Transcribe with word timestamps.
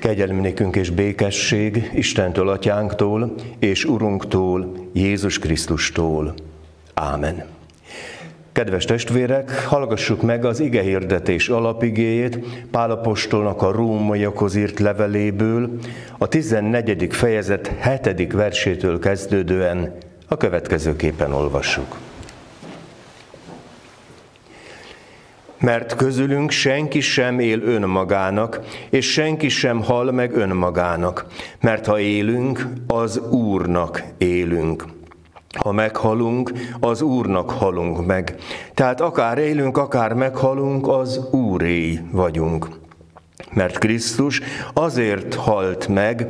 Kegyelmi 0.00 0.40
nékünk 0.40 0.76
és 0.76 0.90
békesség 0.90 1.90
Istentől, 1.94 2.48
Atyánktól 2.48 3.34
és 3.58 3.84
Urunktól, 3.84 4.74
Jézus 4.92 5.38
Krisztustól. 5.38 6.34
Ámen. 6.94 7.44
Kedves 8.52 8.84
testvérek, 8.84 9.64
hallgassuk 9.64 10.22
meg 10.22 10.44
az 10.44 10.60
ige 10.60 10.82
hirdetés 10.82 11.48
alapigéjét 11.48 12.38
Pálapostolnak 12.70 13.62
a 13.62 13.72
rómaiakhoz 13.72 14.54
írt 14.54 14.78
leveléből, 14.78 15.70
a 16.18 16.28
14. 16.28 17.06
fejezet 17.10 17.72
7. 18.04 18.32
versétől 18.32 18.98
kezdődően 18.98 19.96
a 20.28 20.36
következőképpen 20.36 21.32
olvassuk. 21.32 21.96
Mert 25.60 25.96
közülünk 25.96 26.50
senki 26.50 27.00
sem 27.00 27.38
él 27.38 27.62
önmagának, 27.62 28.60
és 28.90 29.12
senki 29.12 29.48
sem 29.48 29.82
hal 29.82 30.12
meg 30.12 30.36
önmagának, 30.36 31.26
mert 31.60 31.86
ha 31.86 31.98
élünk, 31.98 32.66
az 32.86 33.18
Úrnak 33.18 34.02
élünk. 34.18 34.84
Ha 35.58 35.72
meghalunk, 35.72 36.52
az 36.80 37.02
Úrnak 37.02 37.50
halunk 37.50 38.06
meg. 38.06 38.34
Tehát 38.74 39.00
akár 39.00 39.38
élünk, 39.38 39.78
akár 39.78 40.12
meghalunk, 40.12 40.88
az 40.88 41.20
Úré 41.30 42.00
vagyunk. 42.12 42.68
Mert 43.52 43.78
Krisztus 43.78 44.40
azért 44.74 45.34
halt 45.34 45.88
meg, 45.88 46.26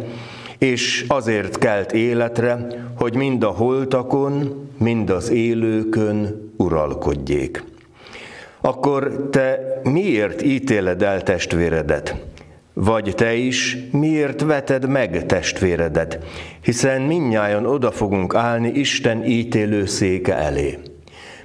és 0.58 1.04
azért 1.08 1.58
kelt 1.58 1.92
életre, 1.92 2.66
hogy 2.98 3.14
mind 3.14 3.42
a 3.42 3.50
holtakon, 3.50 4.68
mind 4.78 5.10
az 5.10 5.30
élőkön 5.30 6.50
uralkodjék 6.56 7.69
akkor 8.60 9.28
te 9.30 9.80
miért 9.82 10.42
ítéled 10.42 11.02
el 11.02 11.22
testvéredet? 11.22 12.16
Vagy 12.72 13.12
te 13.16 13.34
is 13.34 13.78
miért 13.90 14.40
veted 14.40 14.88
meg 14.88 15.26
testvéredet? 15.26 16.18
Hiszen 16.62 17.02
minnyáján 17.02 17.66
oda 17.66 17.90
fogunk 17.90 18.34
állni 18.34 18.68
Isten 18.68 19.24
ítélő 19.24 19.86
széke 19.86 20.34
elé. 20.34 20.78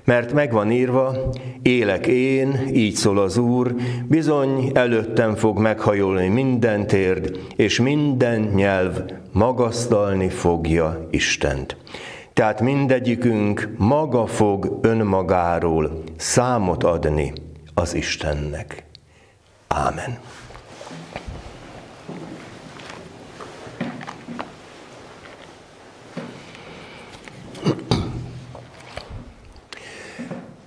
Mert 0.03 0.33
megvan 0.33 0.72
írva, 0.72 1.30
élek 1.61 2.07
én, 2.07 2.69
így 2.73 2.95
szól 2.95 3.17
az 3.19 3.38
Úr, 3.38 3.75
bizony 4.07 4.72
előttem 4.73 5.35
fog 5.35 5.59
meghajolni 5.59 6.27
minden 6.27 6.88
térd, 6.88 7.39
és 7.55 7.79
minden 7.79 8.41
nyelv 8.41 9.02
magasztalni 9.31 10.29
fogja 10.29 11.07
Istent. 11.09 11.77
Tehát 12.36 12.61
mindegyikünk 12.61 13.69
maga 13.78 14.25
fog 14.25 14.80
önmagáról 14.81 16.03
számot 16.17 16.83
adni 16.83 17.33
az 17.73 17.94
Istennek. 17.94 18.86
Ámen. 19.67 20.17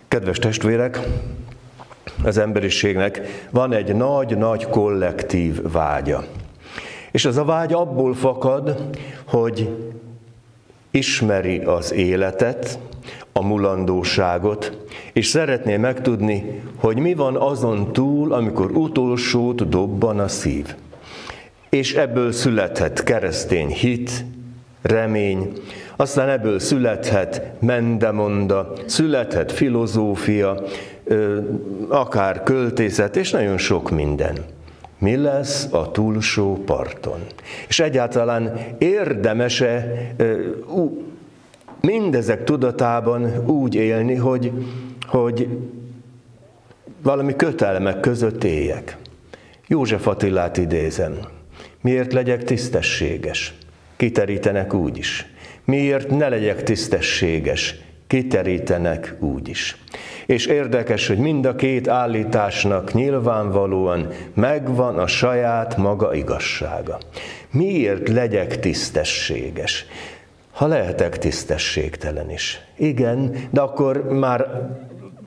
Kedves 0.08 0.38
testvérek, 0.38 0.98
az 2.24 2.38
emberiségnek 2.38 3.20
van 3.50 3.72
egy 3.72 3.94
nagy-nagy 3.94 4.66
kollektív 4.66 5.62
vágya. 5.72 6.24
És 7.10 7.24
az 7.24 7.36
a 7.36 7.44
vágy 7.44 7.72
abból 7.72 8.14
fakad, 8.14 8.90
hogy 9.26 9.76
ismeri 10.90 11.58
az 11.58 11.92
életet, 11.92 12.78
a 13.32 13.42
mulandóságot, 13.42 14.86
és 15.12 15.26
szeretné 15.26 15.76
megtudni, 15.76 16.62
hogy 16.76 16.98
mi 16.98 17.14
van 17.14 17.36
azon 17.36 17.92
túl, 17.92 18.32
amikor 18.32 18.70
utolsót 18.70 19.68
dobban 19.68 20.18
a 20.18 20.28
szív. 20.28 20.74
És 21.68 21.94
ebből 21.94 22.32
születhet 22.32 23.02
keresztény 23.02 23.68
hit, 23.68 24.24
remény, 24.82 25.52
aztán 25.96 26.28
ebből 26.28 26.58
születhet 26.58 27.42
mendemonda, 27.60 28.72
születhet 28.86 29.52
filozófia, 29.52 30.62
akár 31.88 32.42
költészet, 32.42 33.16
és 33.16 33.30
nagyon 33.30 33.58
sok 33.58 33.90
minden 33.90 34.38
mi 34.98 35.16
lesz 35.16 35.72
a 35.72 35.90
túlsó 35.90 36.62
parton. 36.64 37.20
És 37.68 37.80
egyáltalán 37.80 38.58
érdemese 38.78 39.96
mindezek 41.80 42.44
tudatában 42.44 43.46
úgy 43.46 43.74
élni, 43.74 44.14
hogy, 44.14 44.52
hogy 45.06 45.48
valami 47.02 47.36
kötelmek 47.36 48.00
között 48.00 48.44
éljek. 48.44 48.96
József 49.66 50.06
Attilát 50.06 50.56
idézem. 50.56 51.18
Miért 51.80 52.12
legyek 52.12 52.44
tisztességes? 52.44 53.54
Kiterítenek 53.96 54.74
úgy 54.74 54.98
is. 54.98 55.26
Miért 55.64 56.10
ne 56.10 56.28
legyek 56.28 56.62
tisztességes? 56.62 57.74
Kiterítenek 58.06 59.16
úgy 59.18 59.48
is. 59.48 59.76
És 60.28 60.46
érdekes, 60.46 61.06
hogy 61.06 61.18
mind 61.18 61.44
a 61.44 61.54
két 61.54 61.88
állításnak 61.88 62.92
nyilvánvalóan 62.92 64.08
megvan 64.34 64.98
a 64.98 65.06
saját 65.06 65.76
maga 65.76 66.14
igazsága. 66.14 66.98
Miért 67.50 68.08
legyek 68.08 68.58
tisztességes? 68.58 69.86
Ha 70.52 70.66
lehetek 70.66 71.18
tisztességtelen 71.18 72.30
is. 72.30 72.60
Igen, 72.76 73.36
de 73.50 73.60
akkor 73.60 74.08
már 74.08 74.68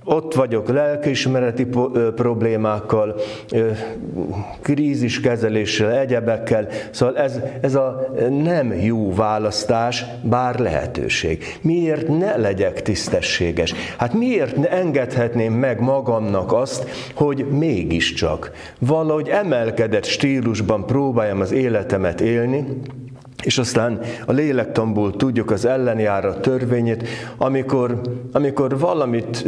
ott 0.03 0.33
vagyok 0.33 0.67
lelkiismereti 0.67 1.67
problémákkal, 2.15 3.15
kríziskezeléssel, 4.61 5.91
egyebekkel. 5.91 6.67
Szóval 6.91 7.17
ez, 7.17 7.39
ez 7.61 7.75
a 7.75 8.13
nem 8.43 8.73
jó 8.73 9.13
választás, 9.13 10.05
bár 10.21 10.59
lehetőség. 10.59 11.57
Miért 11.61 12.07
ne 12.07 12.37
legyek 12.37 12.81
tisztességes? 12.81 13.73
Hát 13.97 14.13
miért 14.13 14.55
ne 14.55 14.69
engedhetném 14.69 15.53
meg 15.53 15.79
magamnak 15.79 16.53
azt, 16.53 16.89
hogy 17.15 17.45
mégiscsak 17.49 18.51
valahogy 18.79 19.27
emelkedett 19.27 20.05
stílusban 20.05 20.85
próbáljam 20.85 21.39
az 21.39 21.51
életemet 21.51 22.21
élni, 22.21 22.65
és 23.41 23.57
aztán 23.57 23.99
a 24.25 24.31
lélektamból 24.31 25.15
tudjuk 25.15 25.51
az 25.51 25.65
ellenjárat 25.65 26.41
törvényét, 26.41 27.07
amikor, 27.37 28.01
amikor 28.31 28.79
valamit 28.79 29.45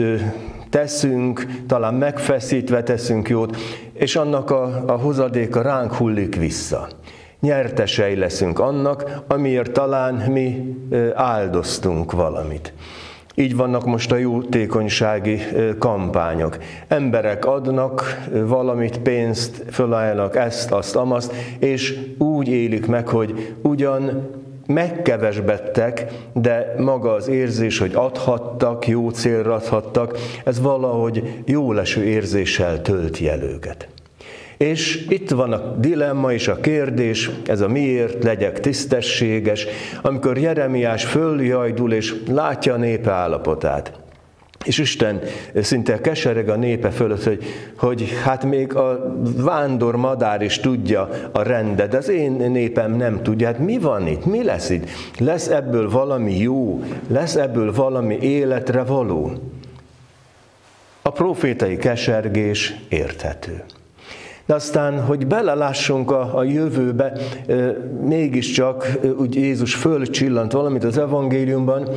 teszünk, 0.69 1.45
talán 1.67 1.93
megfeszítve 1.93 2.83
teszünk 2.83 3.29
jót, 3.29 3.57
és 3.93 4.15
annak 4.15 4.51
a, 4.51 4.83
a 4.87 4.91
hozadéka 4.91 5.61
ránk 5.61 5.93
hullik 5.93 6.35
vissza. 6.35 6.87
Nyertesei 7.39 8.15
leszünk 8.15 8.59
annak, 8.59 9.23
amiért 9.27 9.71
talán 9.71 10.13
mi 10.15 10.77
áldoztunk 11.13 12.11
valamit. 12.11 12.73
Így 13.35 13.55
vannak 13.55 13.85
most 13.85 14.11
a 14.11 14.17
jótékonysági 14.17 15.39
kampányok. 15.79 16.57
Emberek 16.87 17.45
adnak 17.45 18.25
valamit, 18.31 18.97
pénzt, 18.97 19.63
fölállnak 19.71 20.35
ezt, 20.35 20.71
azt, 20.71 20.95
amazt, 20.95 21.33
és 21.59 21.99
úgy 22.17 22.47
élik 22.47 22.87
meg, 22.87 23.07
hogy 23.07 23.55
ugyan 23.61 24.29
megkevesbettek, 24.67 26.05
de 26.33 26.75
maga 26.77 27.13
az 27.13 27.27
érzés, 27.27 27.77
hogy 27.77 27.91
adhattak, 27.95 28.87
jó 28.87 29.09
célra 29.09 29.53
adhattak, 29.53 30.17
ez 30.43 30.61
valahogy 30.61 31.41
jó 31.45 31.71
leső 31.71 32.03
érzéssel 32.03 32.81
tölti 32.81 33.29
el 33.29 33.41
őket. 33.41 33.92
És 34.63 35.05
itt 35.09 35.29
van 35.29 35.53
a 35.53 35.75
dilemma 35.77 36.33
és 36.33 36.47
a 36.47 36.55
kérdés, 36.55 37.29
ez 37.45 37.61
a 37.61 37.67
miért 37.67 38.23
legyek 38.23 38.59
tisztességes, 38.59 39.67
amikor 40.01 40.37
Jeremiás 40.37 41.05
följajdul 41.05 41.93
és 41.93 42.15
látja 42.27 42.73
a 42.73 42.77
népe 42.77 43.11
állapotát. 43.11 43.91
És 44.65 44.77
Isten 44.77 45.21
szinte 45.55 46.01
kesereg 46.01 46.49
a 46.49 46.55
népe 46.55 46.89
fölött, 46.89 47.23
hogy, 47.23 47.43
hogy 47.77 48.09
hát 48.23 48.43
még 48.43 48.75
a 48.75 49.15
vándor 49.37 49.95
madár 49.95 50.41
is 50.41 50.59
tudja 50.59 51.09
a 51.31 51.41
rendet, 51.41 51.89
de 51.89 51.97
az 51.97 52.09
én 52.09 52.31
népem 52.31 52.95
nem 52.95 53.23
tudja. 53.23 53.47
Hát 53.47 53.59
mi 53.59 53.77
van 53.77 54.07
itt? 54.07 54.25
Mi 54.25 54.43
lesz 54.43 54.69
itt? 54.69 54.89
Lesz 55.19 55.47
ebből 55.47 55.89
valami 55.89 56.37
jó? 56.37 56.83
Lesz 57.07 57.35
ebből 57.35 57.73
valami 57.73 58.17
életre 58.21 58.83
való? 58.83 59.31
A 61.01 61.09
profétai 61.09 61.77
kesergés 61.77 62.75
érthető. 62.89 63.63
De 64.45 64.53
aztán, 64.53 65.01
hogy 65.01 65.27
belelássunk 65.27 66.11
a, 66.11 66.37
a 66.37 66.43
jövőbe, 66.43 67.13
mégiscsak 68.01 68.99
úgy 69.19 69.35
Jézus 69.35 69.75
fölcsillant 69.75 70.51
valamit 70.51 70.83
az 70.83 70.97
evangéliumban, 70.97 71.89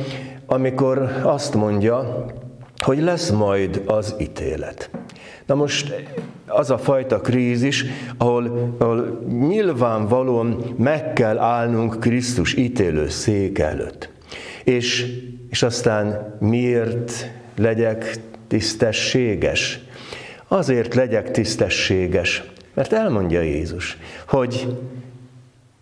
amikor 0.45 1.21
azt 1.23 1.53
mondja, 1.53 2.25
hogy 2.77 3.01
lesz 3.01 3.29
majd 3.29 3.81
az 3.85 4.15
ítélet. 4.19 4.89
Na 5.45 5.55
most 5.55 6.05
az 6.47 6.71
a 6.71 6.77
fajta 6.77 7.21
krízis, 7.21 7.85
ahol, 8.17 8.73
ahol 8.77 9.19
nyilvánvalóan 9.29 10.63
meg 10.77 11.13
kell 11.13 11.37
állnunk 11.37 11.99
Krisztus 11.99 12.55
ítélő 12.55 13.09
szék 13.09 13.59
előtt. 13.59 14.09
És, 14.63 15.05
és 15.49 15.63
aztán 15.63 16.35
miért 16.39 17.31
legyek 17.55 18.19
tisztességes? 18.47 19.86
Azért 20.47 20.95
legyek 20.95 21.31
tisztességes, 21.31 22.43
Mert 22.73 22.93
elmondja 22.93 23.41
Jézus, 23.41 23.97
hogy 24.27 24.67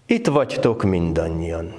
itt 0.06 0.28
vagytok 0.28 0.84
mindannyian. 0.84 1.74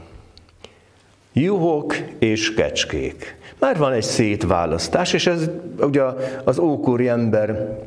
Juhok 1.33 1.97
és 2.19 2.55
kecskék. 2.55 3.37
Már 3.59 3.79
van 3.79 3.93
egy 3.93 4.03
szétválasztás, 4.03 5.13
és 5.13 5.27
ez 5.27 5.51
ugye 5.81 6.03
az 6.45 6.59
ókori 6.59 7.09
ember 7.09 7.79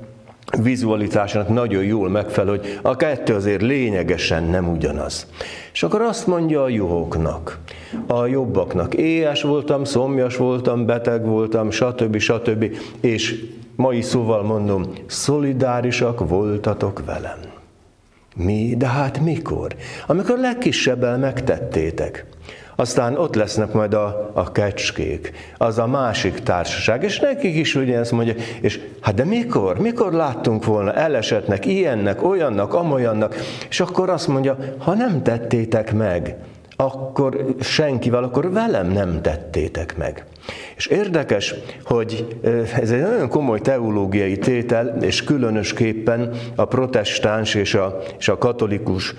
vizualitásának 0.58 1.50
nagyon 1.50 1.84
jól 1.84 2.10
megfelel, 2.10 2.50
hogy 2.50 2.80
a 2.82 2.96
kettő 2.96 3.34
azért 3.34 3.62
lényegesen 3.62 4.44
nem 4.44 4.70
ugyanaz. 4.70 5.28
És 5.74 5.84
akkor 5.84 6.02
azt 6.02 6.28
mondja 6.28 6.64
a 6.64 6.70
juhoknak, 6.70 7.60
a 8.08 8.26
jobbaknak, 8.26 8.94
éhes 8.94 9.42
voltam, 9.42 9.84
szomjas 9.84 10.38
voltam, 10.38 10.86
beteg 10.86 11.26
voltam, 11.26 11.72
stb. 11.72 12.18
stb. 12.18 12.76
És 13.00 13.46
mai 13.80 14.02
szóval 14.02 14.44
mondom, 14.44 14.84
szolidárisak 15.06 16.28
voltatok 16.28 17.06
velem. 17.06 17.40
Mi? 18.36 18.76
De 18.78 18.88
hát 18.88 19.20
mikor? 19.20 19.76
Amikor 20.08 20.38
legkisebbel 20.38 21.18
megtettétek. 21.18 22.26
Aztán 22.76 23.18
ott 23.18 23.36
lesznek 23.36 23.74
majd 23.74 23.94
a, 23.94 24.32
a 24.34 24.52
kecskék, 24.52 25.32
az 25.58 25.78
a 25.78 25.88
másik 25.88 26.40
társaság, 26.40 27.04
és 27.04 27.20
nekik 27.20 27.56
is 27.56 27.76
ezt 27.76 28.12
mondja, 28.12 28.34
és 28.62 28.80
hát 29.02 29.14
de 29.14 29.24
mikor? 29.24 29.80
Mikor 29.80 30.14
láttunk 30.14 30.66
volna 30.66 30.94
elesetnek, 30.94 31.66
ilyennek, 31.66 32.24
olyannak, 32.24 32.74
amolyannak, 32.74 33.36
és 33.70 33.80
akkor 33.80 34.10
azt 34.10 34.28
mondja, 34.28 34.58
ha 34.78 34.94
nem 34.94 35.24
tettétek 35.24 35.94
meg, 35.94 36.36
akkor 36.82 37.46
senkivel, 37.60 38.24
akkor 38.24 38.52
velem 38.52 38.92
nem 38.92 39.22
tettétek 39.22 39.98
meg. 39.98 40.26
És 40.76 40.86
érdekes, 40.86 41.56
hogy 41.84 42.38
ez 42.82 42.92
egy 42.92 43.02
nagyon 43.02 43.30
komoly 43.30 43.60
teológiai 43.60 44.38
tétel, 44.38 44.98
és 45.02 45.24
különösképpen 45.24 46.32
a 46.56 46.66
protestáns 46.66 47.56
és 47.56 47.74
a, 47.74 48.02
és 48.20 48.28
a 48.28 48.38
katolikus 48.38 49.16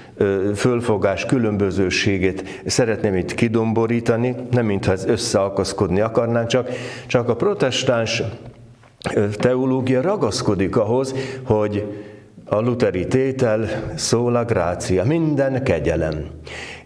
fölfogás 0.54 1.26
különbözőségét 1.26 2.62
szeretném 2.66 3.16
itt 3.16 3.34
kidomborítani, 3.34 4.34
nem 4.50 4.66
mintha 4.66 4.92
ez 4.92 5.04
összeakaszkodni 5.04 6.00
akarnánk, 6.00 6.46
csak, 6.46 6.68
csak 7.06 7.28
a 7.28 7.36
protestáns 7.36 8.22
teológia 9.32 10.00
ragaszkodik 10.00 10.76
ahhoz, 10.76 11.14
hogy 11.44 11.84
a 12.44 12.60
luteri 12.60 13.06
tétel 13.06 13.68
szól 13.94 14.36
a 14.36 14.44
grácia, 14.44 15.04
minden 15.04 15.62
kegyelem. 15.62 16.24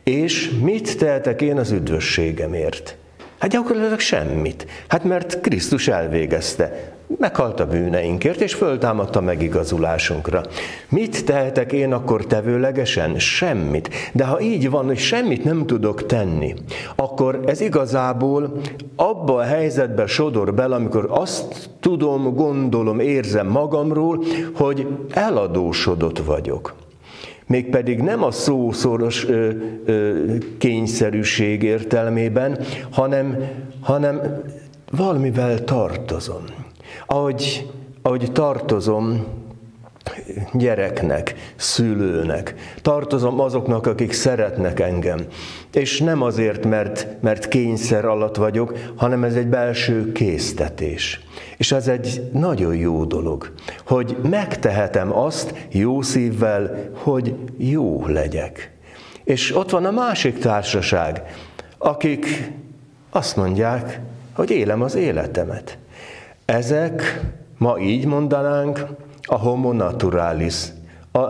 És 0.04 0.50
mit 0.62 0.98
tehetek 0.98 1.42
én 1.42 1.58
az 1.58 1.70
üdvösségemért? 1.70 2.96
Hát 3.38 3.50
gyakorlatilag 3.50 3.98
semmit. 3.98 4.66
Hát 4.88 5.04
mert 5.04 5.40
Krisztus 5.40 5.88
elvégezte. 5.88 6.92
Meghalt 7.18 7.60
a 7.60 7.66
bűneinkért, 7.66 8.40
és 8.40 8.54
föltámadta 8.54 9.20
megigazulásunkra. 9.20 10.42
Mit 10.88 11.24
tehetek 11.24 11.72
én 11.72 11.92
akkor 11.92 12.26
tevőlegesen? 12.26 13.18
Semmit. 13.18 13.88
De 14.12 14.24
ha 14.24 14.40
így 14.40 14.70
van, 14.70 14.84
hogy 14.84 14.98
semmit 14.98 15.44
nem 15.44 15.66
tudok 15.66 16.06
tenni, 16.06 16.54
akkor 16.96 17.40
ez 17.46 17.60
igazából 17.60 18.60
abba 18.96 19.34
a 19.34 19.42
helyzetbe 19.42 20.06
sodor 20.06 20.54
bele, 20.54 20.74
amikor 20.74 21.06
azt 21.10 21.70
tudom, 21.80 22.34
gondolom, 22.34 23.00
érzem 23.00 23.46
magamról, 23.46 24.24
hogy 24.54 24.86
eladósodott 25.10 26.18
vagyok 26.18 26.74
mégpedig 27.46 28.00
nem 28.00 28.22
a 28.22 28.30
szószoros 28.30 29.24
ö, 29.28 29.50
ö, 29.84 30.24
kényszerűség 30.58 31.62
értelmében, 31.62 32.58
hanem, 32.90 33.38
hanem 33.80 34.20
valamivel 34.90 35.64
tartozom. 35.64 36.44
Ahogy, 37.06 37.70
ahogy 38.02 38.32
tartozom 38.32 39.24
gyereknek, 40.52 41.34
szülőnek, 41.56 42.54
tartozom 42.82 43.40
azoknak, 43.40 43.86
akik 43.86 44.12
szeretnek 44.12 44.80
engem. 44.80 45.18
És 45.72 46.00
nem 46.00 46.22
azért, 46.22 46.64
mert, 46.64 47.06
mert 47.20 47.48
kényszer 47.48 48.04
alatt 48.04 48.36
vagyok, 48.36 48.72
hanem 48.96 49.24
ez 49.24 49.34
egy 49.34 49.46
belső 49.46 50.12
késztetés. 50.12 51.20
És 51.56 51.72
ez 51.72 51.88
egy 51.88 52.30
nagyon 52.32 52.76
jó 52.76 53.04
dolog, 53.04 53.52
hogy 53.86 54.16
megtehetem 54.22 55.16
azt 55.16 55.66
jó 55.70 56.02
szívvel, 56.02 56.90
hogy 56.92 57.34
jó 57.56 58.06
legyek. 58.06 58.72
És 59.24 59.56
ott 59.56 59.70
van 59.70 59.84
a 59.84 59.90
másik 59.90 60.38
társaság, 60.38 61.22
akik 61.78 62.52
azt 63.10 63.36
mondják, 63.36 64.00
hogy 64.34 64.50
élem 64.50 64.82
az 64.82 64.94
életemet. 64.94 65.78
Ezek, 66.44 67.20
ma 67.58 67.78
így 67.78 68.06
mondanánk, 68.06 68.86
a 69.22 69.38
homo 69.38 69.72
naturalis, 69.72 70.64
a 71.12 71.22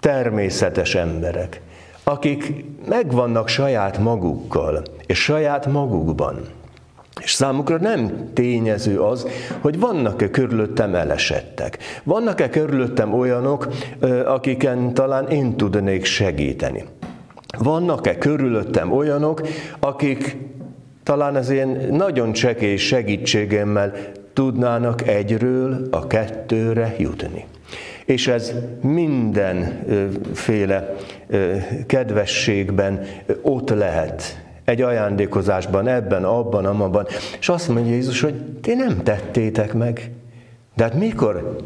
természetes 0.00 0.94
emberek, 0.94 1.60
akik 2.02 2.64
megvannak 2.88 3.48
saját 3.48 3.98
magukkal 3.98 4.82
és 5.06 5.22
saját 5.22 5.66
magukban. 5.66 6.40
És 7.22 7.32
számukra 7.32 7.76
nem 7.76 8.28
tényező 8.32 9.00
az, 9.00 9.26
hogy 9.60 9.78
vannak-e 9.78 10.30
körülöttem 10.30 10.94
elesettek. 10.94 11.78
Vannak-e 12.02 12.48
körülöttem 12.48 13.14
olyanok, 13.14 13.68
akiken 14.24 14.94
talán 14.94 15.28
én 15.28 15.56
tudnék 15.56 16.04
segíteni. 16.04 16.84
Vannak-e 17.58 18.18
körülöttem 18.18 18.92
olyanok, 18.92 19.40
akik 19.80 20.36
talán 21.02 21.36
az 21.36 21.50
én 21.50 21.88
nagyon 21.90 22.32
csekély 22.32 22.76
segítségemmel 22.76 23.92
tudnának 24.32 25.08
egyről 25.08 25.88
a 25.90 26.06
kettőre 26.06 26.94
jutni. 26.98 27.44
És 28.04 28.28
ez 28.28 28.52
mindenféle 28.82 29.84
kedvességben 31.86 33.06
ott 33.42 33.70
lehet, 33.70 34.43
egy 34.64 34.82
ajándékozásban, 34.82 35.88
ebben, 35.88 36.24
abban, 36.24 36.64
amabban. 36.64 37.06
És 37.38 37.48
azt 37.48 37.68
mondja 37.68 37.92
Jézus, 37.92 38.20
hogy 38.20 38.34
ti 38.60 38.74
nem 38.74 39.02
tettétek 39.02 39.72
meg. 39.72 40.10
De 40.74 40.82
hát 40.82 40.94
mikor? 40.94 41.56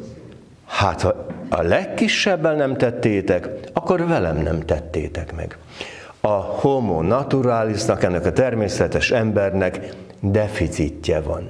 Hát 0.67 1.01
ha 1.01 1.27
a 1.49 1.63
legkisebben 1.63 2.57
nem 2.57 2.77
tettétek, 2.77 3.49
akkor 3.73 4.07
velem 4.07 4.37
nem 4.43 4.61
tettétek 4.61 5.35
meg. 5.37 5.59
A 6.21 6.29
homo 6.29 7.03
naturalisnak, 7.03 8.03
ennek 8.03 8.27
a 8.27 8.33
természetes 8.33 9.11
embernek 9.11 9.95
deficitje 10.21 11.21
van. 11.21 11.49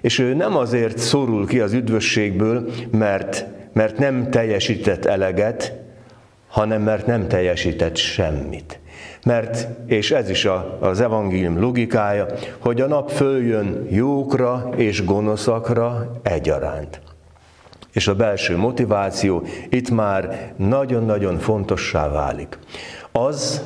És 0.00 0.18
ő 0.18 0.34
nem 0.34 0.56
azért 0.56 0.98
szorul 0.98 1.46
ki 1.46 1.60
az 1.60 1.72
üdvösségből, 1.72 2.70
mert, 2.90 3.46
mert 3.72 3.98
nem 3.98 4.30
teljesített 4.30 5.04
eleget, 5.04 5.72
hanem 6.48 6.82
mert 6.82 7.06
nem 7.06 7.28
teljesített 7.28 7.96
semmit. 7.96 8.78
Mert, 9.26 9.68
és 9.86 10.10
ez 10.10 10.30
is 10.30 10.44
a, 10.44 10.76
az 10.80 11.00
evangélium 11.00 11.60
logikája, 11.60 12.26
hogy 12.58 12.80
a 12.80 12.86
nap 12.86 13.10
följön 13.10 13.86
jókra 13.90 14.70
és 14.76 15.04
gonoszakra 15.04 16.10
egyaránt. 16.22 17.00
És 17.92 18.08
a 18.08 18.14
belső 18.14 18.56
motiváció 18.56 19.42
itt 19.68 19.90
már 19.90 20.52
nagyon-nagyon 20.56 21.38
fontossá 21.38 22.08
válik. 22.08 22.58
Az, 23.12 23.62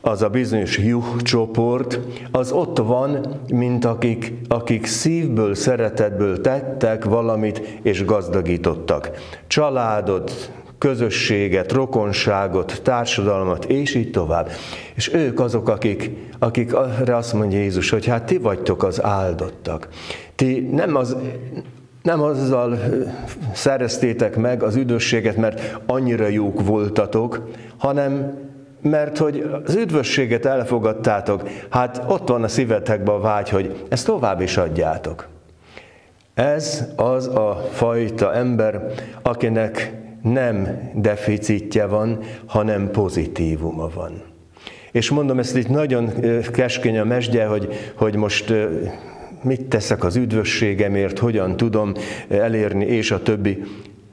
az 0.00 0.22
a 0.22 0.28
bizonyos 0.28 0.78
juh 0.78 1.16
csoport, 1.22 1.98
az 2.30 2.52
ott 2.52 2.78
van, 2.78 3.40
mint 3.52 3.84
akik, 3.84 4.32
akik 4.48 4.86
szívből, 4.86 5.54
szeretetből 5.54 6.40
tettek 6.40 7.04
valamit 7.04 7.78
és 7.82 8.04
gazdagítottak. 8.04 9.10
Családot, 9.46 10.50
közösséget, 10.78 11.72
rokonságot, 11.72 12.80
társadalmat, 12.82 13.64
és 13.64 13.94
így 13.94 14.10
tovább. 14.10 14.50
És 14.94 15.14
ők 15.14 15.40
azok, 15.40 15.68
akik, 15.68 16.10
akik 16.38 16.74
arra 16.74 17.16
azt 17.16 17.32
mondja 17.32 17.58
Jézus, 17.58 17.90
hogy 17.90 18.06
hát 18.06 18.26
ti 18.26 18.38
vagytok 18.38 18.82
az 18.82 19.04
áldottak. 19.04 19.88
Ti 20.34 20.68
nem 20.72 20.94
az, 20.96 21.16
nem 22.02 22.22
azzal 22.22 22.78
szereztétek 23.52 24.36
meg 24.36 24.62
az 24.62 24.76
üdvösséget, 24.76 25.36
mert 25.36 25.78
annyira 25.86 26.26
jók 26.26 26.66
voltatok, 26.66 27.48
hanem 27.76 28.44
mert 28.82 29.18
hogy 29.18 29.50
az 29.64 29.74
üdvösséget 29.74 30.46
elfogadtátok, 30.46 31.48
hát 31.70 32.02
ott 32.06 32.28
van 32.28 32.42
a 32.42 32.48
szívetekben 32.48 33.14
a 33.14 33.20
vágy, 33.20 33.48
hogy 33.48 33.84
ezt 33.88 34.06
tovább 34.06 34.40
is 34.40 34.56
adjátok. 34.56 35.28
Ez 36.34 36.84
az 36.96 37.26
a 37.26 37.68
fajta 37.72 38.34
ember, 38.34 38.92
akinek 39.22 39.92
nem 40.32 40.90
deficitje 40.94 41.86
van, 41.86 42.18
hanem 42.46 42.90
pozitívuma 42.90 43.88
van. 43.94 44.22
És 44.92 45.10
mondom, 45.10 45.38
ezt 45.38 45.56
itt 45.56 45.68
nagyon 45.68 46.12
keskeny 46.52 46.98
a 46.98 47.04
mesdje, 47.04 47.46
hogy, 47.46 47.68
hogy 47.94 48.16
most 48.16 48.54
mit 49.42 49.64
teszek 49.64 50.04
az 50.04 50.16
üdvösségemért, 50.16 51.18
hogyan 51.18 51.56
tudom 51.56 51.92
elérni, 52.28 52.84
és 52.84 53.10
a 53.10 53.22
többi. 53.22 53.62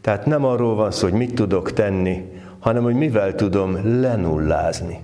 Tehát 0.01 0.25
nem 0.25 0.45
arról 0.45 0.75
van 0.75 0.91
szó, 0.91 1.07
hogy 1.09 1.17
mit 1.17 1.33
tudok 1.33 1.73
tenni, 1.73 2.23
hanem 2.59 2.83
hogy 2.83 2.95
mivel 2.95 3.35
tudom 3.35 3.99
lenullázni. 4.01 4.99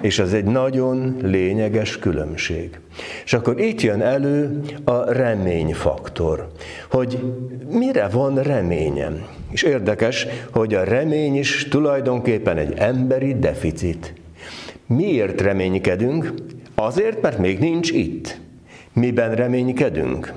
És 0.00 0.18
ez 0.18 0.32
egy 0.32 0.44
nagyon 0.44 1.16
lényeges 1.22 1.98
különbség. 1.98 2.80
És 3.24 3.32
akkor 3.32 3.60
itt 3.60 3.80
jön 3.80 4.02
elő 4.02 4.60
a 4.84 5.12
reményfaktor, 5.12 6.48
hogy 6.90 7.18
mire 7.70 8.08
van 8.08 8.42
reményem. 8.42 9.35
És 9.50 9.62
érdekes, 9.62 10.26
hogy 10.50 10.74
a 10.74 10.84
remény 10.84 11.36
is 11.36 11.68
tulajdonképpen 11.68 12.56
egy 12.56 12.72
emberi 12.76 13.38
deficit. 13.38 14.14
Miért 14.86 15.40
reménykedünk? 15.40 16.32
Azért, 16.74 17.22
mert 17.22 17.38
még 17.38 17.58
nincs 17.58 17.90
itt. 17.90 18.40
Miben 18.92 19.34
reménykedünk? 19.34 20.32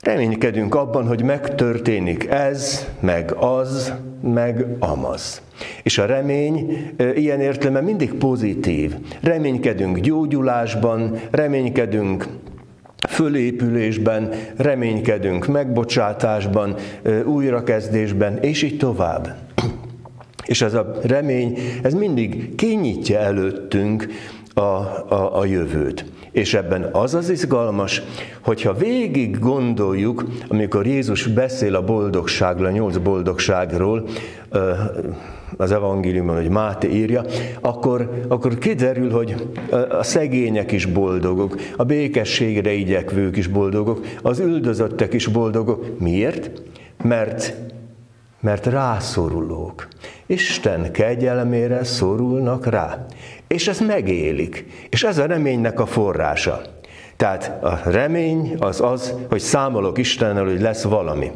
Reménykedünk 0.00 0.74
abban, 0.74 1.06
hogy 1.06 1.22
megtörténik 1.22 2.26
ez, 2.26 2.88
meg 3.00 3.32
az, 3.32 3.92
meg 4.22 4.66
amaz. 4.78 5.42
És 5.82 5.98
a 5.98 6.06
remény 6.06 6.90
ilyen 7.14 7.40
értelemben 7.40 7.84
mindig 7.84 8.14
pozitív. 8.14 8.94
Reménykedünk 9.20 9.98
gyógyulásban, 9.98 11.20
reménykedünk 11.30 12.26
fölépülésben, 13.08 14.32
reménykedünk 14.56 15.46
megbocsátásban, 15.46 16.74
újrakezdésben, 17.24 18.38
és 18.38 18.62
így 18.62 18.76
tovább. 18.76 19.36
És 20.44 20.62
ez 20.62 20.74
a 20.74 20.98
remény, 21.02 21.58
ez 21.82 21.94
mindig 21.94 22.54
kinyitja 22.54 23.18
előttünk 23.18 24.06
a, 24.54 24.60
a, 24.60 25.38
a 25.38 25.44
jövőt. 25.44 26.04
És 26.30 26.54
ebben 26.54 26.88
az 26.92 27.14
az 27.14 27.30
izgalmas, 27.30 28.02
hogyha 28.40 28.74
végig 28.74 29.38
gondoljuk, 29.38 30.24
amikor 30.48 30.86
Jézus 30.86 31.26
beszél 31.26 31.74
a 31.74 31.84
boldogságról, 31.84 32.66
a 32.66 32.70
nyolc 32.70 32.96
boldogságról, 32.96 34.08
az 35.56 35.72
evangéliumban, 35.72 36.36
hogy 36.36 36.48
Máté 36.48 36.88
írja, 36.88 37.24
akkor, 37.60 38.24
akkor 38.28 38.58
kiderül, 38.58 39.10
hogy 39.10 39.34
a 39.88 40.02
szegények 40.02 40.72
is 40.72 40.86
boldogok, 40.86 41.56
a 41.76 41.84
békességre 41.84 42.72
igyekvők 42.72 43.36
is 43.36 43.46
boldogok, 43.46 44.06
az 44.22 44.38
üldözöttek 44.38 45.12
is 45.12 45.26
boldogok. 45.26 45.98
Miért? 45.98 46.62
Mert, 47.02 47.54
mert 48.40 48.66
rászorulók. 48.66 49.88
Isten 50.26 50.92
kegyelmére 50.92 51.84
szorulnak 51.84 52.66
rá. 52.66 53.06
És 53.46 53.68
ezt 53.68 53.86
megélik. 53.86 54.66
És 54.88 55.04
ez 55.04 55.18
a 55.18 55.26
reménynek 55.26 55.80
a 55.80 55.86
forrása. 55.86 56.60
Tehát 57.16 57.64
a 57.64 57.80
remény 57.84 58.56
az 58.58 58.80
az, 58.80 59.14
hogy 59.28 59.40
számolok 59.40 59.98
Istennel, 59.98 60.44
hogy 60.44 60.60
lesz 60.60 60.82
valami. 60.82 61.30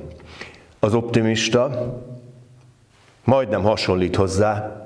Az 0.80 0.94
optimista 0.94 1.94
majdnem 3.24 3.62
hasonlít 3.62 4.16
hozzá, 4.16 4.76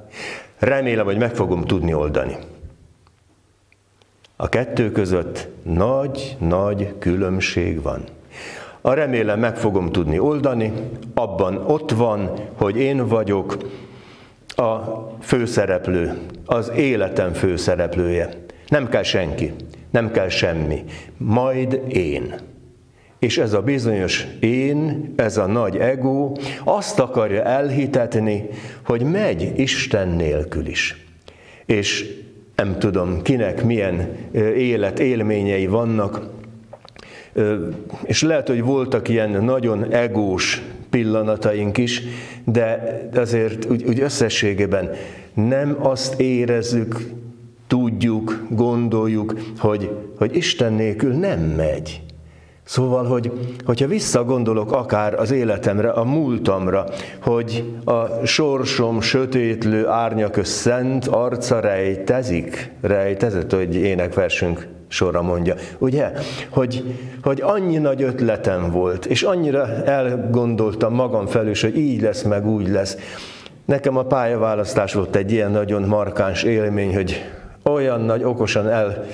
remélem, 0.59 1.04
hogy 1.04 1.18
meg 1.18 1.35
fogom 1.35 1.64
tudni 1.64 1.95
oldani. 1.95 2.37
A 4.37 4.49
kettő 4.49 4.92
között 4.92 5.49
nagy-nagy 5.62 6.95
különbség 6.99 7.83
van. 7.83 8.04
A 8.80 8.92
remélem 8.92 9.38
meg 9.38 9.57
fogom 9.57 9.92
tudni 9.92 10.18
oldani, 10.18 10.73
abban 11.14 11.57
ott 11.57 11.90
van, 11.90 12.33
hogy 12.54 12.76
én 12.76 13.07
vagyok 13.07 13.57
a 14.57 14.78
főszereplő, 15.23 16.18
az 16.47 16.71
életem 16.76 17.33
főszereplője. 17.33 18.28
Nem 18.68 18.88
kell 18.88 19.02
senki, 19.02 19.54
nem 19.90 20.11
kell 20.11 20.28
semmi, 20.28 20.85
majd 21.16 21.83
én. 21.88 22.35
És 23.19 23.39
ez 23.39 23.53
a 23.53 23.63
bizonyos 23.63 24.27
én, 24.41 25.13
ez 25.17 25.37
a 25.37 25.47
nagy 25.47 25.77
ego 25.77 26.33
azt 26.65 26.99
akarja 26.99 27.43
elhitetni, 27.43 28.49
hogy 28.85 29.03
megy 29.03 29.53
Isten 29.57 30.09
nélkül 30.09 30.67
is. 30.67 31.05
És 31.67 32.17
nem 32.57 32.79
tudom, 32.79 33.23
kinek 33.23 33.65
milyen 33.65 34.17
élet 34.57 34.99
élményei 34.99 35.67
vannak, 35.67 36.21
és 38.05 38.23
lehet, 38.23 38.49
hogy 38.49 38.63
voltak 38.63 39.09
ilyen 39.09 39.45
nagyon 39.45 39.93
egós 39.93 40.63
pillanataink 40.91 41.79
is, 41.79 42.03
de 42.45 42.99
azért 43.15 43.71
úgy, 43.71 43.85
úgy 43.85 44.01
összességében 44.01 44.91
nem 45.35 45.77
azt 45.81 46.21
érezzük, 46.21 47.11
tudjuk, 47.67 48.47
gondoljuk, 48.51 49.41
hogy, 49.59 49.91
hogy 50.19 50.37
Isten 50.37 50.73
nélkül 50.73 51.13
nem 51.13 51.41
megy. 51.41 52.03
Szóval, 52.69 53.05
hogy, 53.05 53.33
hogyha 53.65 53.87
visszagondolok 53.87 54.73
akár 54.73 55.15
az 55.15 55.31
életemre, 55.31 55.91
a 55.91 56.05
múltamra, 56.05 56.85
hogy 57.23 57.79
a 57.85 58.27
sorsom 58.27 59.01
sötétlő 59.01 59.87
árnyakös 59.87 60.49
szent 60.49 61.07
arca 61.07 61.61
rejtezik, 61.61 62.73
rejtezett, 62.81 63.53
hogy 63.53 63.75
énekversünk 63.75 64.67
sorra 64.89 65.23
mondja, 65.23 65.55
ugye? 65.79 66.13
Hogy, 66.51 66.97
hogy 67.23 67.41
annyi 67.41 67.77
nagy 67.77 68.03
ötletem 68.03 68.71
volt, 68.71 69.07
és 69.07 69.23
annyira 69.23 69.85
elgondoltam 69.85 70.95
magam 70.95 71.27
felül, 71.27 71.55
hogy 71.61 71.77
így 71.77 72.01
lesz, 72.01 72.23
meg 72.23 72.47
úgy 72.47 72.69
lesz. 72.69 72.97
Nekem 73.65 73.97
a 73.97 74.05
pályaválasztás 74.05 74.95
volt 74.95 75.17
egy 75.17 75.33
ilyen 75.33 75.51
nagyon 75.51 75.83
markáns 75.83 76.43
élmény, 76.43 76.95
hogy 76.95 77.25
olyan 77.63 78.01
nagy, 78.01 78.25
okosan 78.25 78.69
el 78.69 79.05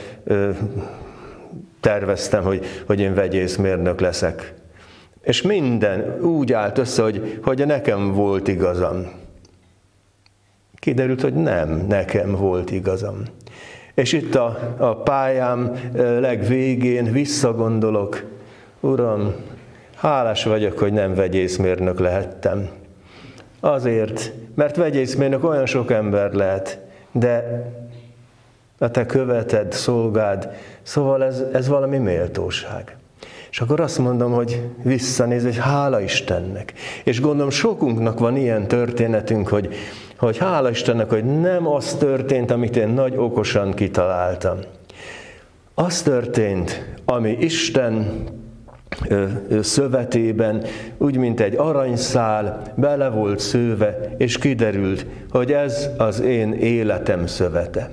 terveztem, 1.85 2.43
hogy, 2.43 2.65
hogy 2.87 3.01
én 3.01 3.15
vegyészmérnök 3.15 4.01
leszek. 4.01 4.55
És 5.23 5.43
minden 5.43 6.21
úgy 6.21 6.53
állt 6.53 6.79
össze, 6.79 7.03
hogy, 7.03 7.39
hogy 7.43 7.67
nekem 7.67 8.13
volt 8.13 8.49
igazam. 8.49 9.11
Kiderült, 10.75 11.21
hogy 11.21 11.35
nem, 11.35 11.85
nekem 11.89 12.31
volt 12.31 12.71
igazam. 12.71 13.23
És 13.95 14.13
itt 14.13 14.35
a, 14.35 14.75
a 14.77 14.97
pályám 14.97 15.73
legvégén 16.21 17.13
visszagondolok, 17.13 18.25
Uram, 18.81 19.35
hálás 19.97 20.45
vagyok, 20.45 20.79
hogy 20.79 20.93
nem 20.93 21.15
vegyészmérnök 21.15 21.99
lehettem. 21.99 22.69
Azért, 23.61 24.33
mert 24.55 24.77
vegyészmérnök 24.77 25.45
olyan 25.45 25.67
sok 25.67 25.91
ember 25.91 26.33
lehet, 26.33 26.79
de 27.13 27.63
a 28.85 28.91
te 28.91 29.07
követed, 29.07 29.73
szolgád, 29.73 30.49
szóval 30.83 31.25
ez, 31.25 31.45
ez 31.53 31.69
valami 31.69 31.99
méltóság. 31.99 32.97
És 33.51 33.61
akkor 33.61 33.81
azt 33.81 33.99
mondom, 33.99 34.33
hogy 34.33 34.63
visszanéz, 34.83 35.43
hogy 35.43 35.59
hála 35.59 36.01
Istennek. 36.01 36.73
És 37.05 37.21
gondolom 37.21 37.51
sokunknak 37.51 38.19
van 38.19 38.37
ilyen 38.37 38.69
történetünk, 38.69 39.49
hogy, 39.49 39.75
hogy 40.19 40.39
hála 40.39 40.71
Istennek, 40.71 41.11
hogy 41.11 41.25
nem 41.25 41.67
az 41.67 41.95
történt, 41.95 42.51
amit 42.51 42.77
én 42.77 42.89
nagy 42.89 43.17
okosan 43.17 43.75
kitaláltam. 43.75 44.59
Az 45.75 46.03
történt, 46.03 46.95
ami 47.05 47.31
Isten 47.31 48.25
szövetében, 49.61 50.65
úgy, 50.99 51.17
mint 51.17 51.41
egy 51.41 51.57
aranyszál, 51.57 52.63
bele 52.75 53.09
volt 53.09 53.39
szőve, 53.39 54.15
és 54.17 54.39
kiderült, 54.39 55.07
hogy 55.31 55.53
ez 55.53 55.89
az 55.97 56.21
én 56.21 56.53
életem 56.53 57.27
szövete 57.27 57.89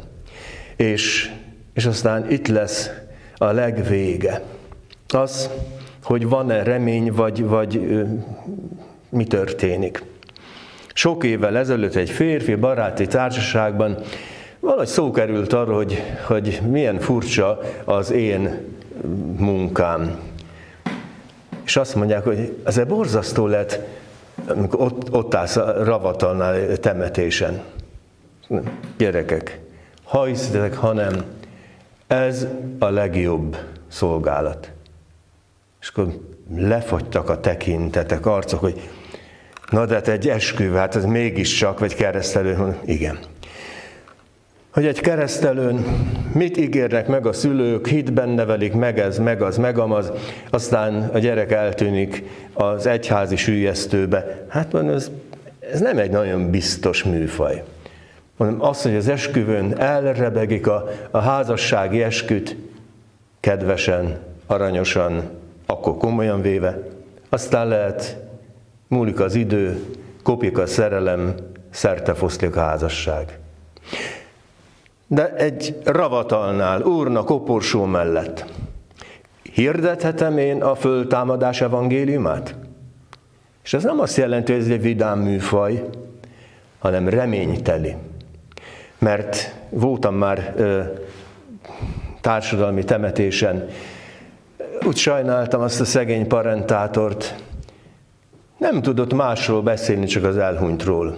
és, 0.82 1.32
és 1.74 1.86
aztán 1.86 2.32
itt 2.32 2.48
lesz 2.48 2.90
a 3.36 3.46
legvége. 3.46 4.42
Az, 5.08 5.50
hogy 6.04 6.28
van-e 6.28 6.64
remény, 6.64 7.12
vagy, 7.12 7.44
vagy 7.44 8.00
mi 9.10 9.24
történik. 9.24 10.04
Sok 10.94 11.24
évvel 11.24 11.58
ezelőtt 11.58 11.96
egy 11.96 12.10
férfi 12.10 12.56
baráti 12.56 13.08
társaságban 13.08 13.98
valahogy 14.60 14.88
szó 14.88 15.12
került 15.12 15.54
arra, 15.54 15.76
hogy, 15.76 16.02
hogy 16.28 16.62
milyen 16.70 17.00
furcsa 17.00 17.60
az 17.86 18.12
én 18.12 18.62
munkám. 19.38 20.20
És 21.66 21.78
azt 21.78 21.96
mondják, 21.96 22.24
hogy 22.24 22.58
ez 22.64 22.78
egy 22.78 22.88
borzasztó 22.88 23.48
lett, 23.48 23.80
amikor 24.48 24.82
ott, 24.82 25.14
ott 25.14 25.36
állsz 25.36 25.56
a 25.56 25.84
ravatalnál 25.84 26.78
temetésen. 26.78 27.62
Gyerekek, 28.98 29.60
ha 30.12 30.24
hiszitek, 30.24 30.76
hanem 30.76 31.24
ez 32.08 32.48
a 32.80 32.90
legjobb 32.90 33.58
szolgálat. 33.88 34.72
És 35.82 35.88
akkor 35.88 36.20
lefagytak 36.56 37.30
a 37.30 37.40
tekintetek, 37.40 38.26
arcok, 38.26 38.60
hogy 38.60 38.90
na 39.70 39.86
de 39.86 39.94
hát 39.94 40.08
egy 40.08 40.30
esküvő, 40.30 40.76
hát 40.76 40.96
ez 40.96 41.06
mégiscsak, 41.06 41.80
vagy 41.80 41.96
keresztelő, 41.96 42.78
igen. 42.86 43.20
Hogy 44.74 44.86
egy 44.86 45.00
keresztelőn 45.00 45.86
mit 46.34 46.58
ígérnek 46.58 47.08
meg 47.08 47.26
a 47.26 47.34
szülők, 47.34 47.88
hitben 47.88 48.30
nevelik 48.30 48.74
meg 48.74 49.00
ez, 49.00 49.18
meg 49.18 49.42
az, 49.42 49.58
meg 49.58 49.78
amaz, 49.78 50.12
aztán 50.50 51.10
a 51.14 51.18
gyerek 51.18 51.52
eltűnik 51.52 52.24
az 52.54 52.86
egyházi 52.86 53.36
sűjesztőbe. 53.36 54.46
Hát 54.48 54.72
mondom, 54.72 54.96
ez, 54.96 55.12
ez 55.72 55.80
nem 55.80 55.98
egy 55.98 56.12
nagyon 56.12 56.50
biztos 56.50 57.04
műfaj 57.04 57.64
hanem 58.42 58.62
az, 58.62 58.82
hogy 58.82 58.96
az 58.96 59.08
esküvőn 59.08 59.80
elrebegik 59.80 60.68
a, 60.68 60.88
a 61.12 61.18
házassági 61.18 62.04
esküt, 62.04 62.58
kedvesen, 63.40 64.20
aranyosan, 64.46 65.30
akkor 65.66 65.98
komolyan 65.98 66.42
véve, 66.42 66.88
aztán 67.30 67.68
lehet, 67.68 68.18
múlik 68.88 69.20
az 69.20 69.36
idő, 69.36 69.86
kopik 70.24 70.58
a 70.58 70.66
szerelem, 70.66 71.36
szerte 71.70 72.14
foszlik 72.14 72.56
a 72.56 72.60
házasság. 72.60 73.40
De 75.08 75.36
egy 75.36 75.78
ravatalnál, 75.84 76.82
úrna 76.82 77.24
koporsó 77.24 77.86
mellett, 77.86 78.46
hirdethetem 79.54 80.38
én 80.38 80.64
a 80.64 80.76
föltámadás 80.76 81.62
evangéliumát? 81.62 82.56
És 83.64 83.74
ez 83.74 83.84
nem 83.84 84.00
azt 84.00 84.18
jelenti, 84.18 84.52
hogy 84.52 84.62
ez 84.62 84.68
egy 84.68 84.82
vidám 84.82 85.20
műfaj, 85.20 85.90
hanem 86.80 87.10
reményteli. 87.10 87.96
Mert 89.02 89.56
voltam 89.70 90.16
már 90.16 90.54
ö, 90.58 90.82
társadalmi 92.22 92.84
temetésen, 92.84 93.68
úgy 94.86 94.96
sajnáltam 94.96 95.62
azt 95.62 95.82
a 95.82 95.86
szegény 95.86 96.28
parentátort, 96.28 97.36
nem 98.58 98.82
tudott 98.82 99.14
másról 99.14 99.62
beszélni, 99.62 100.06
csak 100.06 100.24
az 100.24 100.38
elhunytról. 100.38 101.18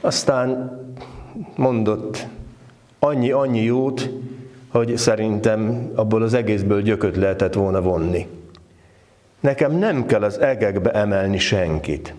Aztán 0.00 0.78
mondott 1.56 2.26
annyi-annyi 2.98 3.62
jót, 3.62 4.10
hogy 4.68 4.96
szerintem 4.96 5.90
abból 5.94 6.22
az 6.22 6.34
egészből 6.34 6.82
gyököt 6.82 7.16
lehetett 7.16 7.54
volna 7.54 7.80
vonni. 7.80 8.26
Nekem 9.40 9.72
nem 9.78 10.06
kell 10.06 10.22
az 10.22 10.40
egekbe 10.40 10.90
emelni 10.90 11.38
senkit. 11.38 12.14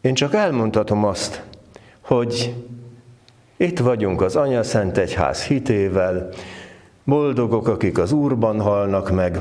Én 0.00 0.14
csak 0.14 0.34
elmondhatom 0.34 1.04
azt, 1.04 1.42
hogy 2.00 2.54
itt 3.60 3.78
vagyunk 3.78 4.22
az 4.22 4.36
Anya 4.36 4.62
Szent 4.62 4.98
Egyház 4.98 5.44
hitével, 5.44 6.28
boldogok, 7.04 7.68
akik 7.68 7.98
az 7.98 8.12
Úrban 8.12 8.60
halnak 8.60 9.10
meg, 9.10 9.40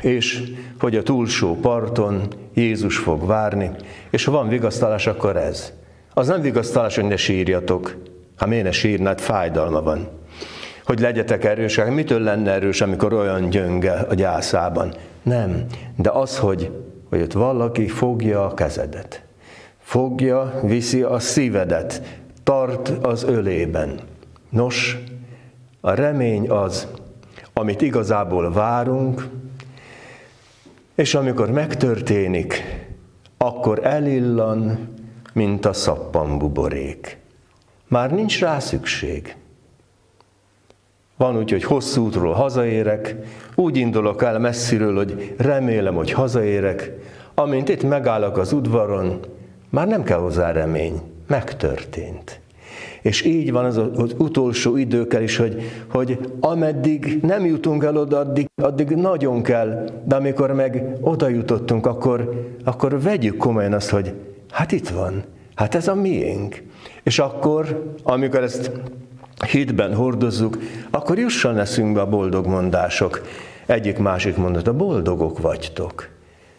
és 0.00 0.42
hogy 0.78 0.96
a 0.96 1.02
túlsó 1.02 1.56
parton 1.60 2.22
Jézus 2.54 2.96
fog 2.96 3.26
várni, 3.26 3.70
és 4.10 4.24
ha 4.24 4.32
van 4.32 4.48
vigasztalás, 4.48 5.06
akkor 5.06 5.36
ez. 5.36 5.72
Az 6.14 6.26
nem 6.26 6.40
vigasztalás, 6.40 6.94
hogy 6.94 7.04
ne 7.04 7.16
sírjatok. 7.16 7.96
Ha 8.36 8.46
miért 8.46 8.64
ne 8.64 8.70
sírnád, 8.70 9.20
fájdalma 9.20 9.82
van. 9.82 10.08
Hogy 10.84 11.00
legyetek 11.00 11.44
erősek. 11.44 11.94
Mitől 11.94 12.20
lenne 12.20 12.50
erős, 12.50 12.80
amikor 12.80 13.12
olyan 13.12 13.48
gyönge 13.48 13.92
a 13.92 14.14
gyászában? 14.14 14.94
Nem. 15.22 15.64
De 15.96 16.10
az, 16.10 16.38
hogy, 16.38 16.70
hogy 17.08 17.20
ott 17.20 17.32
valaki 17.32 17.88
fogja 17.88 18.46
a 18.46 18.54
kezedet. 18.54 19.22
Fogja, 19.78 20.60
viszi 20.62 21.02
a 21.02 21.18
szívedet. 21.18 22.22
Tart 22.44 22.88
az 22.88 23.22
ölében. 23.22 24.00
Nos, 24.48 24.98
a 25.80 25.90
remény 25.90 26.50
az, 26.50 26.88
amit 27.52 27.82
igazából 27.82 28.52
várunk, 28.52 29.28
és 30.94 31.14
amikor 31.14 31.50
megtörténik, 31.50 32.62
akkor 33.36 33.86
elillan, 33.86 34.88
mint 35.32 35.66
a 35.66 35.72
szappanbuborék. 35.72 37.18
Már 37.88 38.12
nincs 38.12 38.40
rá 38.40 38.58
szükség. 38.58 39.36
Van 41.16 41.36
úgy, 41.36 41.50
hogy 41.50 41.64
hosszú 41.64 42.04
útról 42.04 42.32
hazaérek, 42.32 43.16
úgy 43.54 43.76
indulok 43.76 44.22
el 44.22 44.38
messziről, 44.38 44.96
hogy 44.96 45.34
remélem, 45.38 45.94
hogy 45.94 46.10
hazaérek, 46.10 46.90
amint 47.34 47.68
itt 47.68 47.82
megállok 47.82 48.38
az 48.38 48.52
udvaron, 48.52 49.20
már 49.70 49.86
nem 49.86 50.02
kell 50.02 50.18
hozzá 50.18 50.52
remény, 50.52 51.13
megtörtént. 51.26 52.40
És 53.02 53.24
így 53.24 53.52
van 53.52 53.64
az, 53.64 53.76
az 53.76 54.14
utolsó 54.18 54.76
időkkel 54.76 55.22
is, 55.22 55.36
hogy, 55.36 55.62
hogy 55.88 56.18
ameddig 56.40 57.18
nem 57.22 57.46
jutunk 57.46 57.84
el 57.84 57.96
oda, 57.96 58.18
addig, 58.18 58.46
addig 58.62 58.88
nagyon 58.88 59.42
kell, 59.42 59.84
de 60.04 60.14
amikor 60.14 60.52
meg 60.52 60.84
oda 61.00 61.28
jutottunk, 61.28 61.86
akkor, 61.86 62.46
akkor 62.64 63.02
vegyük 63.02 63.36
komolyan 63.36 63.72
azt, 63.72 63.90
hogy 63.90 64.12
hát 64.50 64.72
itt 64.72 64.88
van, 64.88 65.24
hát 65.54 65.74
ez 65.74 65.88
a 65.88 65.94
miénk. 65.94 66.62
És 67.02 67.18
akkor, 67.18 67.94
amikor 68.02 68.42
ezt 68.42 68.70
hitben 69.50 69.94
hordozzuk, 69.94 70.58
akkor 70.90 71.18
jusson 71.18 71.58
eszünkbe 71.58 72.00
a 72.00 72.08
boldog 72.08 72.46
mondások. 72.46 73.22
Egyik 73.66 73.98
másik 73.98 74.36
mondat, 74.36 74.68
a 74.68 74.74
boldogok 74.74 75.40
vagytok. 75.40 76.08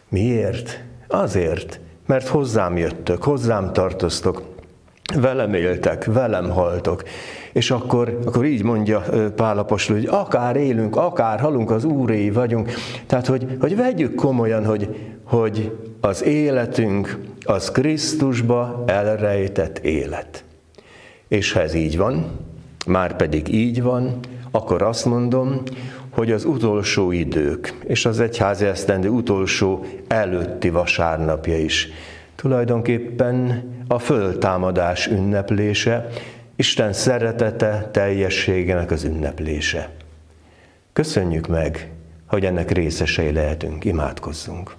Miért? 0.08 0.84
Azért, 1.08 1.80
mert 2.06 2.28
hozzám 2.28 2.76
jöttök, 2.76 3.22
hozzám 3.22 3.72
tartoztok, 3.72 4.42
velem 5.14 5.54
éltek, 5.54 6.04
velem 6.04 6.50
haltok. 6.50 7.02
És 7.52 7.70
akkor, 7.70 8.18
akkor 8.24 8.44
így 8.44 8.62
mondja 8.62 9.04
Pálapostól, 9.36 9.96
hogy 9.96 10.08
akár 10.10 10.56
élünk, 10.56 10.96
akár 10.96 11.40
halunk, 11.40 11.70
az 11.70 11.84
úréi 11.84 12.30
vagyunk. 12.30 12.70
Tehát, 13.06 13.26
hogy, 13.26 13.46
hogy 13.60 13.76
vegyük 13.76 14.14
komolyan, 14.14 14.64
hogy, 14.64 14.96
hogy 15.24 15.72
az 16.00 16.24
életünk 16.24 17.18
az 17.44 17.70
Krisztusba 17.70 18.84
elrejtett 18.86 19.78
élet. 19.78 20.44
És 21.28 21.52
ha 21.52 21.60
ez 21.60 21.74
így 21.74 21.96
van, 21.96 22.26
már 22.86 23.16
pedig 23.16 23.54
így 23.54 23.82
van, 23.82 24.18
akkor 24.50 24.82
azt 24.82 25.04
mondom, 25.04 25.62
hogy 26.10 26.32
az 26.32 26.44
utolsó 26.44 27.12
idők, 27.12 27.74
és 27.84 28.06
az 28.06 28.20
egyházi 28.20 28.64
esztendő 28.64 29.08
utolsó 29.08 29.84
előtti 30.08 30.70
vasárnapja 30.70 31.58
is 31.58 31.88
tulajdonképpen 32.34 33.64
a 33.88 33.98
föltámadás 33.98 35.06
ünneplése, 35.06 36.08
Isten 36.56 36.92
szeretete 36.92 37.88
teljességének 37.92 38.90
az 38.90 39.04
ünneplése. 39.04 39.90
Köszönjük 40.92 41.46
meg, 41.46 41.92
hogy 42.26 42.44
ennek 42.44 42.70
részesei 42.70 43.32
lehetünk, 43.32 43.84
imádkozzunk. 43.84 44.74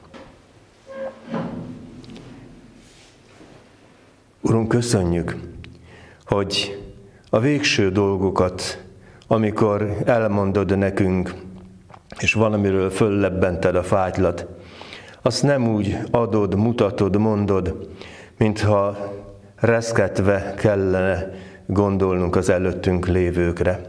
Urunk, 4.41 4.67
köszönjük, 4.67 5.37
hogy 6.25 6.83
a 7.29 7.39
végső 7.39 7.91
dolgokat, 7.91 8.83
amikor 9.27 9.97
elmondod 10.05 10.77
nekünk, 10.77 11.33
és 12.19 12.33
valamiről 12.33 12.89
föllebbented 12.89 13.75
a 13.75 13.83
fátylat, 13.83 14.45
azt 15.21 15.43
nem 15.43 15.67
úgy 15.67 15.97
adod, 16.11 16.55
mutatod, 16.55 17.17
mondod, 17.17 17.89
mintha 18.37 19.13
reszketve 19.55 20.53
kellene 20.57 21.31
gondolnunk 21.65 22.35
az 22.35 22.49
előttünk 22.49 23.07
lévőkre. 23.07 23.81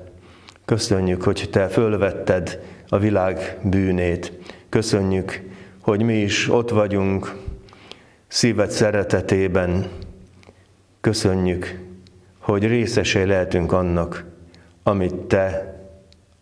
Köszönjük, 0.64 1.22
hogy 1.22 1.48
Te 1.52 1.68
fölvetted 1.68 2.60
a 2.88 2.98
világ 2.98 3.58
bűnét. 3.62 4.32
Köszönjük, 4.68 5.42
hogy 5.80 6.02
mi 6.02 6.14
is 6.14 6.48
ott 6.48 6.70
vagyunk 6.70 7.36
szíved 8.26 8.70
szeretetében. 8.70 9.88
Köszönjük, 11.00 11.80
hogy 12.38 12.66
részesei 12.66 13.26
lehetünk 13.26 13.72
annak, 13.72 14.24
amit 14.82 15.14
Te 15.14 15.76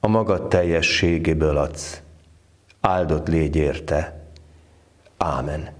a 0.01 0.09
magad 0.09 0.49
teljességéből 0.49 1.57
adsz. 1.57 2.01
Áldott 2.81 3.29
légy 3.29 3.57
érte. 3.57 4.21
Ámen. 5.16 5.76